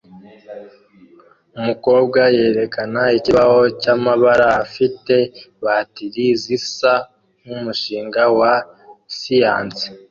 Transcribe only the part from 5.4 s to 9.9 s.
bateri zisa nkumushinga wa siyanse